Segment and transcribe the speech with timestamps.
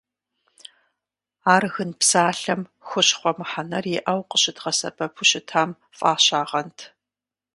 [1.53, 6.77] Ар «гын» псалъэм «хущхъуэ» мыхьэнэр иӏэу къыщыдгъэсэбэпу щытам фӏащагъэнт.